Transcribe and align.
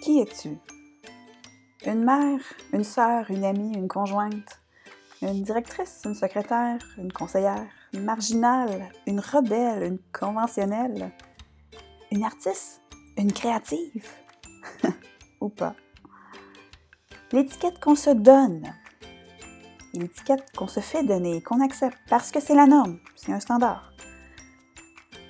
Qui 0.00 0.20
es-tu? 0.20 0.56
Une 1.84 2.04
mère, 2.04 2.40
une 2.72 2.84
sœur, 2.84 3.30
une 3.30 3.44
amie, 3.44 3.74
une 3.74 3.86
conjointe, 3.86 4.58
une 5.20 5.42
directrice, 5.42 6.00
une 6.06 6.14
secrétaire, 6.14 6.78
une 6.96 7.12
conseillère, 7.12 7.66
une 7.92 8.04
marginale, 8.04 8.90
une 9.06 9.20
rebelle, 9.20 9.82
une 9.82 9.98
conventionnelle, 10.10 11.12
une 12.10 12.24
artiste, 12.24 12.80
une 13.18 13.30
créative, 13.30 14.08
ou 15.42 15.50
pas. 15.50 15.74
L'étiquette 17.32 17.78
qu'on 17.78 17.94
se 17.94 18.10
donne, 18.10 18.72
l'étiquette 19.92 20.50
qu'on 20.56 20.68
se 20.68 20.80
fait 20.80 21.04
donner, 21.04 21.42
qu'on 21.42 21.60
accepte 21.60 21.98
parce 22.08 22.30
que 22.30 22.40
c'est 22.40 22.54
la 22.54 22.66
norme, 22.66 22.98
c'est 23.16 23.32
un 23.32 23.40
standard. 23.40 23.92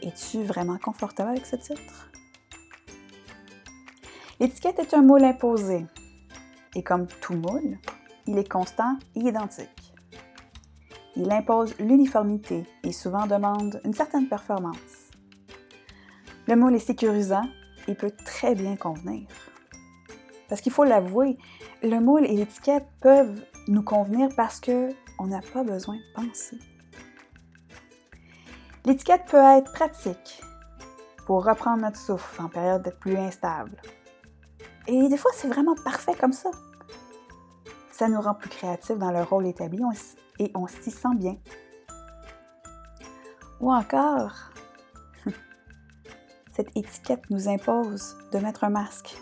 Es-tu 0.00 0.44
vraiment 0.44 0.78
confortable 0.78 1.30
avec 1.30 1.44
ce 1.44 1.56
titre? 1.56 2.10
L'étiquette 4.40 4.78
est 4.78 4.94
un 4.94 5.02
moule 5.02 5.24
imposé. 5.24 5.84
Et 6.74 6.82
comme 6.82 7.06
tout 7.06 7.34
moule, 7.34 7.76
il 8.26 8.38
est 8.38 8.50
constant 8.50 8.98
et 9.14 9.20
identique. 9.20 9.92
Il 11.14 11.30
impose 11.30 11.78
l'uniformité 11.78 12.64
et 12.82 12.92
souvent 12.92 13.26
demande 13.26 13.82
une 13.84 13.92
certaine 13.92 14.28
performance. 14.28 15.10
Le 16.48 16.56
moule 16.56 16.74
est 16.74 16.78
sécurisant 16.78 17.44
et 17.86 17.94
peut 17.94 18.12
très 18.24 18.54
bien 18.54 18.76
convenir. 18.76 19.28
Parce 20.48 20.62
qu'il 20.62 20.72
faut 20.72 20.84
l'avouer, 20.84 21.36
le 21.82 22.00
moule 22.00 22.24
et 22.24 22.34
l'étiquette 22.34 22.86
peuvent 23.02 23.44
nous 23.68 23.82
convenir 23.82 24.30
parce 24.38 24.58
que 24.58 24.88
on 25.18 25.26
n'a 25.26 25.42
pas 25.52 25.64
besoin 25.64 25.96
de 25.96 26.14
penser. 26.14 26.56
L'étiquette 28.86 29.26
peut 29.26 29.36
être 29.36 29.70
pratique 29.74 30.40
pour 31.26 31.44
reprendre 31.44 31.82
notre 31.82 31.98
souffle 31.98 32.40
en 32.40 32.48
période 32.48 32.82
de 32.82 32.90
pluie 32.90 33.18
instable. 33.18 33.76
Et 34.86 35.08
des 35.08 35.16
fois, 35.16 35.30
c'est 35.34 35.48
vraiment 35.48 35.74
parfait 35.74 36.14
comme 36.14 36.32
ça. 36.32 36.50
Ça 37.92 38.08
nous 38.08 38.20
rend 38.20 38.34
plus 38.34 38.48
créatifs 38.48 38.98
dans 38.98 39.10
le 39.10 39.22
rôle 39.22 39.46
établi 39.46 39.82
et 40.38 40.50
on 40.54 40.66
s'y 40.66 40.90
sent 40.90 41.14
bien. 41.16 41.36
Ou 43.60 43.72
encore, 43.72 44.32
cette 46.50 46.74
étiquette 46.76 47.28
nous 47.28 47.48
impose 47.48 48.16
de 48.32 48.38
mettre 48.38 48.64
un 48.64 48.70
masque 48.70 49.16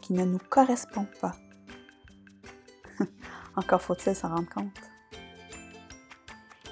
qui 0.00 0.12
ne 0.12 0.24
nous 0.24 0.40
correspond 0.50 1.06
pas. 1.20 1.36
Encore 3.56 3.80
faut-il 3.80 4.14
s'en 4.14 4.28
rendre 4.28 4.48
compte. 4.52 4.80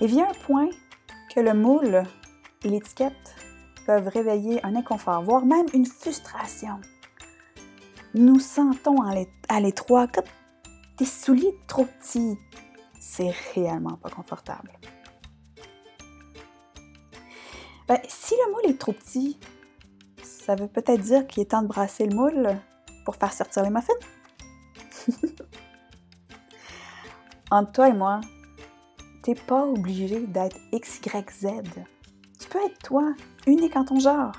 Et 0.00 0.06
vient 0.08 0.28
un 0.28 0.44
point 0.46 0.68
que 1.32 1.40
le 1.40 1.54
moule 1.54 2.02
et 2.64 2.68
l'étiquette 2.68 3.36
peuvent 3.86 4.08
réveiller 4.08 4.64
un 4.66 4.74
inconfort, 4.74 5.22
voire 5.22 5.46
même 5.46 5.66
une 5.72 5.86
frustration. 5.86 6.80
Nous 8.14 8.38
sentons 8.38 9.02
à 9.48 9.60
l'étroit 9.60 10.06
comme 10.06 10.24
des 10.98 11.04
souliers 11.04 11.58
trop 11.66 11.84
petits. 11.84 12.38
C'est 13.00 13.34
réellement 13.54 13.96
pas 13.96 14.08
confortable. 14.08 14.70
Ben, 17.88 17.98
si 18.08 18.34
le 18.34 18.52
moule 18.52 18.70
est 18.70 18.78
trop 18.78 18.92
petit, 18.92 19.36
ça 20.22 20.54
veut 20.54 20.68
peut-être 20.68 21.00
dire 21.00 21.26
qu'il 21.26 21.42
est 21.42 21.50
temps 21.50 21.62
de 21.62 21.66
brasser 21.66 22.06
le 22.06 22.14
moule 22.14 22.56
pour 23.04 23.16
faire 23.16 23.32
sortir 23.32 23.64
les 23.64 23.70
muffins. 23.70 23.92
Entre 27.50 27.72
toi 27.72 27.88
et 27.88 27.92
moi, 27.92 28.20
t'es 29.22 29.34
pas 29.34 29.66
obligé 29.66 30.20
d'être 30.20 30.56
X, 30.72 31.00
Y, 31.04 31.30
Z. 31.30 31.46
Tu 32.38 32.48
peux 32.48 32.64
être 32.64 32.78
toi, 32.78 33.12
unique 33.46 33.74
en 33.76 33.84
ton 33.84 33.98
genre. 33.98 34.36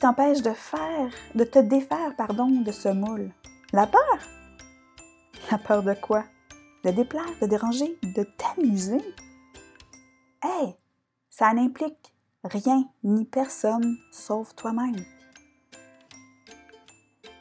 T'empêche 0.00 0.42
de 0.42 0.52
faire, 0.52 1.10
de 1.34 1.42
te 1.42 1.58
défaire, 1.58 2.14
pardon, 2.16 2.48
de 2.48 2.70
ce 2.70 2.88
moule? 2.88 3.32
La 3.72 3.84
peur? 3.88 4.18
La 5.50 5.58
peur 5.58 5.82
de 5.82 5.94
quoi? 5.94 6.22
De 6.84 6.90
déplaire, 6.90 7.24
de 7.42 7.46
déranger, 7.46 7.98
de 8.02 8.22
t'amuser? 8.22 9.02
Hey! 10.40 10.76
Ça 11.30 11.52
n'implique 11.52 12.14
rien 12.44 12.84
ni 13.02 13.24
personne 13.24 13.96
sauf 14.12 14.54
toi-même. 14.54 15.04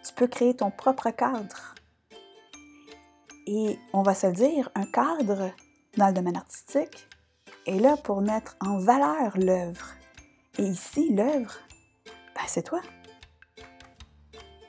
Tu 0.04 0.14
peux 0.16 0.28
créer 0.28 0.56
ton 0.56 0.72
propre 0.72 1.12
cadre. 1.12 1.76
Et 3.46 3.78
on 3.94 4.02
va 4.02 4.16
se 4.16 4.28
dire, 4.28 4.72
un 4.74 4.86
cadre 4.86 5.52
dans 5.96 6.08
le 6.08 6.14
domaine 6.14 6.38
artistique 6.38 7.08
est 7.68 7.80
là 7.80 7.98
pour 7.98 8.22
mettre 8.22 8.56
en 8.62 8.80
valeur 8.80 9.38
l'œuvre. 9.38 9.94
Et 10.58 10.64
ici, 10.64 11.14
l'œuvre, 11.14 11.54
c'est 12.50 12.64
toi. 12.64 12.82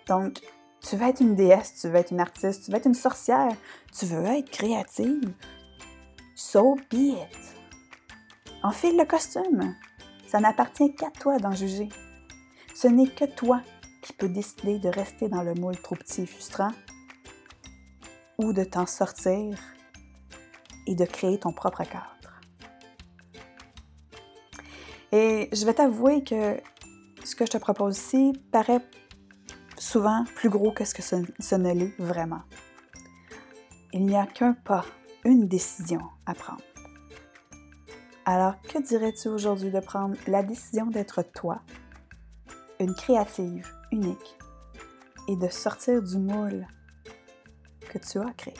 Donc, 0.07 0.41
tu 0.81 0.97
veux 0.97 1.07
être 1.07 1.21
une 1.21 1.35
déesse, 1.35 1.75
tu 1.81 1.89
veux 1.89 1.97
être 1.97 2.13
une 2.13 2.21
artiste, 2.21 2.65
tu 2.65 2.71
veux 2.71 2.77
être 2.77 2.87
une 2.87 2.95
sorcière, 2.95 3.53
tu 3.97 4.07
veux 4.07 4.25
être 4.25 4.51
créative. 4.51 5.33
So 6.35 6.77
be 6.91 6.95
it. 6.95 7.37
Enfile 8.63 8.97
le 8.97 9.05
costume. 9.05 9.75
Ça 10.27 10.41
n'appartient 10.41 10.95
qu'à 10.95 11.11
toi 11.11 11.39
d'en 11.39 11.53
juger. 11.53 11.89
Ce 12.75 12.87
n'est 12.87 13.09
que 13.09 13.25
toi 13.25 13.61
qui 14.03 14.13
peux 14.13 14.29
décider 14.29 14.79
de 14.79 14.89
rester 14.89 15.29
dans 15.29 15.43
le 15.43 15.55
moule 15.55 15.77
trop 15.81 15.97
petit 15.97 16.23
et 16.23 16.27
frustrant 16.27 16.73
ou 18.39 18.53
de 18.53 18.65
t'en 18.65 18.87
sortir 18.87 19.59
et 20.87 20.95
de 20.95 21.05
créer 21.05 21.39
ton 21.39 21.53
propre 21.53 21.83
cadre. 21.85 22.41
Et 25.13 25.49
je 25.53 25.65
vais 25.65 25.75
t'avouer 25.75 26.23
que 26.23 26.61
ce 27.29 27.37
que 27.37 27.45
je 27.45 27.51
te 27.51 27.59
propose 27.59 27.99
ici 27.99 28.33
paraît 28.51 28.81
souvent 29.77 30.25
plus 30.35 30.49
gros 30.49 30.73
que 30.73 30.87
ce 30.87 30.95
que 30.95 31.03
ce, 31.03 31.55
ne 31.57 31.75
l'est 31.75 31.95
vraiment. 31.99 32.41
Il 33.93 34.07
n'y 34.07 34.17
a 34.17 34.27
qu'un 34.27 34.55
pas, 34.55 34.85
une 35.25 35.47
décision 35.47 36.01
à 36.25 36.33
prendre. 36.33 36.63
Alors, 38.25 38.55
que 38.63 38.83
dirais-tu 38.83 39.29
aujourd'hui 39.29 39.71
de 39.71 39.81
prendre 39.81 40.17
la 40.27 40.43
décision 40.43 40.87
d'être 40.87 41.23
toi, 41.23 41.61
une 42.81 42.95
créative 42.95 43.67
unique, 43.93 44.37
et 45.29 45.37
de 45.37 45.49
sortir 45.49 46.03
du 46.03 46.17
moule 46.17 46.67
que 47.91 47.99
tu 47.99 48.19
as 48.19 48.33
créé? 48.37 48.55